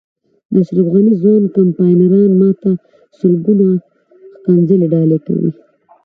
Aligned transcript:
د 0.51 0.53
اشرف 0.61 0.87
غني 0.93 1.13
ځوان 1.21 1.43
کمپاینران 1.57 2.31
ما 2.39 2.49
ته 2.61 2.69
سلګونه 3.19 3.67
ښکنځلې 4.35 4.87
ډالۍ 4.93 5.19
کوي. 5.27 5.51